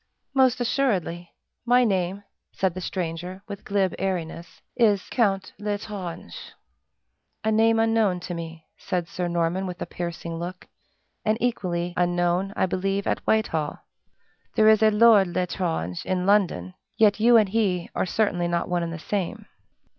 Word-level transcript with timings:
"Most 0.33 0.59
assuredly! 0.59 1.29
My 1.63 1.83
name," 1.83 2.23
said 2.53 2.73
the 2.73 2.81
stranger, 2.81 3.43
with 3.47 3.63
glib 3.63 3.93
airiness, 3.99 4.59
"is 4.75 5.03
Count 5.11 5.53
L'Estrange." 5.59 6.35
"A 7.43 7.51
name 7.51 7.77
unknown 7.79 8.19
to 8.21 8.33
me," 8.33 8.65
said 8.79 9.07
Sir 9.07 9.27
Norman, 9.27 9.67
with 9.67 9.79
a 9.79 9.85
piercing 9.85 10.39
look, 10.39 10.67
"and 11.23 11.37
equally 11.39 11.93
unknown, 11.95 12.51
I 12.55 12.65
believe, 12.65 13.05
at 13.05 13.19
Whitehall. 13.27 13.77
There 14.55 14.69
is 14.69 14.81
a 14.81 14.89
Lord 14.89 15.27
L'Estrange 15.27 16.03
in 16.03 16.25
London; 16.25 16.73
but 16.99 17.19
you 17.19 17.37
and 17.37 17.49
he 17.49 17.91
are 17.93 18.07
certainly 18.07 18.47
not 18.47 18.67
one 18.67 18.81
and 18.81 18.91
the 18.91 18.97
same." 18.97 19.45